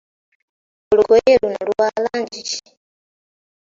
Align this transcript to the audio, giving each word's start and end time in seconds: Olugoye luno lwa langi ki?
Olugoye 0.91 1.33
luno 1.41 1.61
lwa 1.69 1.87
langi 2.03 2.41
ki? 2.49 2.59